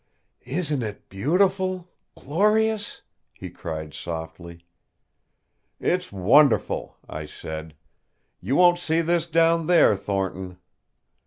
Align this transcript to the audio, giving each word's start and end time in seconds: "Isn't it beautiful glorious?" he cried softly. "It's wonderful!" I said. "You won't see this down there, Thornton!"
"Isn't 0.47 0.81
it 0.81 1.09
beautiful 1.09 1.87
glorious?" 2.17 3.03
he 3.33 3.51
cried 3.51 3.93
softly. 3.93 4.65
"It's 5.79 6.11
wonderful!" 6.11 6.97
I 7.07 7.27
said. 7.27 7.75
"You 8.39 8.55
won't 8.55 8.79
see 8.79 9.01
this 9.01 9.27
down 9.27 9.67
there, 9.67 9.95
Thornton!" 9.95 10.57